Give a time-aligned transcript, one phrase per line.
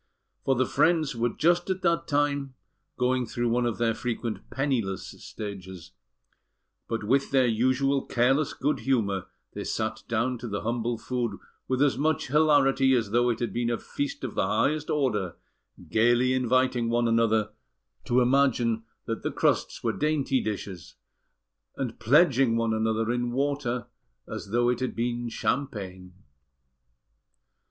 [0.45, 2.55] For the friends were just at that time
[2.97, 5.91] going through one of their frequent penniless stages;
[6.87, 11.37] but with their usual careless good humour, they sat down to the humble food
[11.67, 15.35] with as much hilarity as though it had been a feast of the highest order,
[15.87, 17.51] gaily inviting one another
[18.05, 20.95] to imagine that the crusts were dainty dishes,
[21.77, 23.85] and pledging one another in water,
[24.27, 26.13] as though it had been champagne.